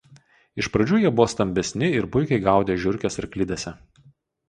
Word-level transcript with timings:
Iš 0.63 0.69
pradžių 0.77 1.01
jie 1.01 1.11
buvo 1.19 1.27
stambesni 1.35 1.91
ir 1.99 2.09
puikiai 2.17 2.43
gaudė 2.49 2.81
žiurkes 2.89 3.23
arklidėse. 3.27 3.79